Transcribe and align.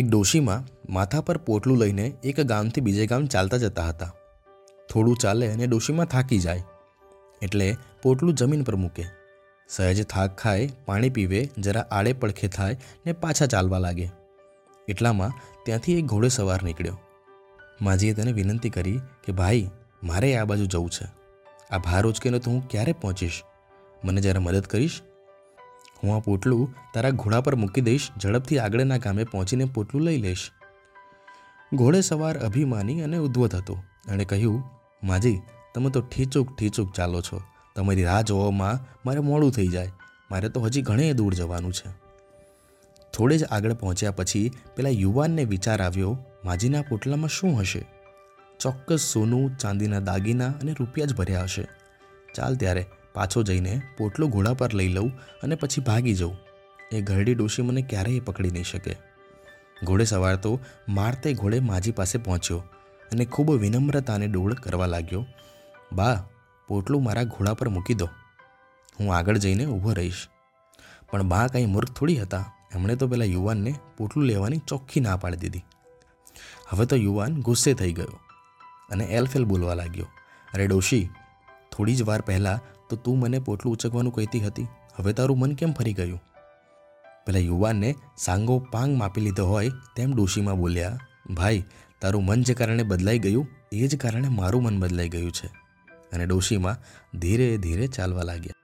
એક 0.00 0.08
ડોશીમાં 0.08 0.92
માથા 0.92 1.20
પર 1.20 1.36
પોટલું 1.36 1.78
લઈને 1.78 2.12
એક 2.24 2.40
ગામથી 2.40 2.80
બીજે 2.80 3.06
ગામ 3.06 3.26
ચાલતા 3.26 3.56
જતા 3.56 3.84
હતા. 3.84 4.14
થોડું 4.92 5.16
ચાલે 5.16 5.52
અને 5.52 5.66
ડોશીમાં 5.66 6.06
થાકી 6.06 6.38
જાય. 6.38 6.62
એટલે 7.42 7.76
પોટલું 8.02 8.34
જમીન 8.34 8.62
પર 8.62 8.76
મૂકે. 8.76 9.04
સહેજ 9.68 10.06
થાક 10.06 10.36
ખાય, 10.36 10.70
પાણી 10.86 11.10
પીવે, 11.10 11.50
જરા 11.58 11.80
આડે 11.90 12.12
પડખે 12.12 12.48
થાય 12.48 12.76
ને 13.06 13.12
પાછા 13.12 13.46
ચાલવા 13.46 13.78
લાગે. 13.78 14.10
એટલામાં 14.88 15.32
ત્યાંથી 15.64 15.98
એક 15.98 16.04
ઘોડે 16.04 16.28
સવાર 16.28 16.62
નીકળ્યો. 16.62 16.98
માજીએ 17.82 18.12
તેને 18.12 18.32
વિનંતી 18.32 18.70
કરી 18.70 19.00
કે, 19.24 19.32
ભાઈ, 19.32 19.70
મારે 20.02 20.36
આ 20.36 20.44
બાજુ 20.44 20.66
જવું 20.66 20.90
છે. 20.90 21.08
આ 21.70 21.78
ભાર 21.78 22.06
ઉચકીને 22.06 22.38
તો 22.38 22.50
હું 22.50 22.68
ક્યારે 22.68 22.92
પહોંચીશ? 22.92 23.42
મને 24.04 24.20
જરા 24.20 24.40
મદદ 24.40 24.62
કરીશ? 24.62 25.00
હું 26.02 26.16
આ 26.16 26.18
પોટલું 26.18 26.74
તારા 26.94 27.10
ઘોડા 27.10 27.40
પર 27.40 27.54
મૂકી 27.54 27.80
દઈશ, 27.80 28.08
ઝડપથી 28.22 28.58
આગળના 28.58 28.96
ગામે 28.96 29.24
પહોંચીને 29.24 29.64
પોટલું 29.64 30.02
લઈ 30.02 30.16
લઈશ. 30.16 30.50
ઘોડે 31.74 32.00
સવાર 32.00 32.38
અભિમાની 32.38 33.02
અને 33.02 33.16
ઉદ્વત 33.16 33.54
હતો 33.54 33.82
એણે 34.08 34.24
કહ્યું, 34.24 34.62
માજી, 35.02 35.40
તમે 35.74 35.90
તો 35.90 36.00
ઠીચુક 36.00 36.56
ઠીચુક 36.56 36.92
ચાલો 36.92 37.20
છો. 37.20 37.42
તમારી 37.76 38.04
રાહ 38.04 38.22
જોવામાં 38.22 38.98
મારે 39.06 39.20
મોડું 39.20 39.52
થઈ 39.52 39.66
જાય. 39.66 39.92
મારે 40.30 40.48
તો 40.48 40.60
હજી 40.60 40.82
ઘણે 40.82 41.12
દૂર 41.12 41.34
જવાનું 41.34 41.72
છે. 41.72 41.90
થોડે 43.16 43.38
જ 43.38 43.44
આગળ 43.44 43.74
પહોંચ્યા 43.74 44.10
પછી 44.10 44.52
પેલા 44.76 44.88
યુવાનને 44.88 45.44
વિચાર 45.44 45.82
આવ્યો, 45.82 46.26
માજીના 46.44 46.82
પોટલામાં 46.82 47.28
શું 47.28 47.60
હશે? 47.60 47.86
ચોક્કસ 48.60 49.00
સોનું, 49.00 49.56
ચાંદીના 49.56 50.00
દાગીના 50.00 50.46
અને 50.46 50.72
રૂપિયા 50.72 51.06
જ 51.06 51.14
ભર્યા 51.14 51.42
હશે. 51.42 51.68
ચાલ 52.34 52.56
ત્યારે 52.56 52.86
પાછો 53.14 53.42
જઈને 53.42 53.82
પોટલો 53.98 54.28
ઘોડા 54.28 54.54
પર 54.54 54.74
લઈ 54.74 54.88
લઉં 54.88 55.12
અને 55.42 55.54
પછી 55.54 55.80
ભાગી 55.80 56.14
જઉં. 56.14 56.36
એ 56.92 57.00
ઘરડી 57.00 57.34
ડોશી 57.34 57.62
મને 57.62 57.82
ક્યારેય 57.82 58.20
પકડી 58.20 58.50
નહીં 58.50 58.64
શકે. 58.64 58.96
ઘોડે 59.84 60.04
સવાર 60.04 60.36
તો 60.36 60.60
મારતે 60.88 61.32
ઘોડે 61.32 61.60
માજી 61.60 61.92
પાસે 61.92 62.18
પહોંચ્યો 62.18 62.58
અને 63.12 63.24
ખૂબ 63.24 63.52
વિનમ્રતાને 63.54 64.26
ડોળ 64.26 64.54
કરવા 64.54 64.86
લાગ્યો. 64.86 65.26
બા, 65.92 66.24
પોટલું 66.68 67.04
મારા 67.04 67.22
ઘોડા 67.22 67.54
પર 67.54 67.68
મૂકી 67.68 67.94
દો. 67.94 68.08
હું 69.00 69.16
આગળ 69.16 69.36
જઈને 69.36 69.66
ઊભો 69.66 69.92
રહીશ. 69.92 70.28
પણ 71.10 71.22
બા 71.22 71.46
કંઈ 71.46 71.66
મૂર્ખ 71.66 71.90
થોડી 71.90 72.16
હતા. 72.16 72.52
એમણે 72.74 72.96
તો 72.96 73.08
પેલા 73.08 73.24
યુવાનને 73.24 73.74
પોટલું 73.96 74.24
લેવાની 74.24 74.58
ચોખ્ખી 74.58 75.00
ના 75.00 75.16
પાડી 75.16 75.36
દીધી. 75.36 75.64
હવે 76.68 76.86
તો 76.86 76.96
યુવાન 76.96 77.40
ગુસ્સે 77.40 77.74
થઈ 77.74 77.92
ગયો 77.92 78.20
અને 78.90 79.04
એલફેલ 79.04 79.44
બોલવા 79.44 79.74
લાગ્યો. 79.74 80.06
અરે 80.54 80.66
ડોશી, 80.66 81.08
થોડી 81.72 81.96
જ 81.96 82.02
વાર 82.02 82.20
પહેલાં 82.20 82.79
તો 82.90 82.96
તું 82.96 83.18
મને 83.18 83.38
પોટલું 83.38 83.74
ઉચકવાનું 83.74 84.12
કહેતી 84.12 84.40
હતી. 84.40 84.66
હવે 84.96 85.12
તારું 85.12 85.38
મન 85.38 85.54
કેમ 85.54 85.72
ફરી 85.72 85.92
ગયું? 85.92 86.22
પેલા 87.26 87.38
યુવાનને 87.38 87.94
સાંગો 88.18 88.58
પાંગ 88.72 88.98
માપી 88.98 89.20
લીધો 89.20 89.46
હોય 89.46 89.70
તેમ 89.96 90.14
ડોશીમાં 90.14 90.58
બોલ્યા, 90.58 90.98
ભાઈ, 91.30 91.64
તારું 92.00 92.24
મન 92.24 92.42
જે 92.42 92.54
કારણે 92.54 92.82
બદલાઈ 92.82 93.18
ગયું, 93.18 93.46
એ 93.72 93.86
જ 93.86 93.96
કારણે 93.96 94.28
મારું 94.28 94.62
મન 94.62 94.80
બદલાઈ 94.80 95.08
ગયું 95.08 95.32
છે. 95.32 95.46
અને 96.12 96.26
ડોશીમાં 96.26 96.76
ધીરે 97.18 97.56
ધીરે 97.56 97.86
ચાલવા 97.86 98.22
લાગ્યા. 98.22 98.59